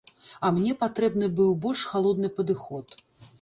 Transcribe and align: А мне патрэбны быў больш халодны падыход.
А 0.47 0.49
мне 0.55 0.71
патрэбны 0.83 1.29
быў 1.41 1.51
больш 1.67 1.85
халодны 1.93 2.33
падыход. 2.41 2.99